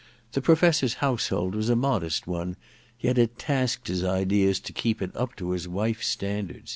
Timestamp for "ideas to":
4.03-4.73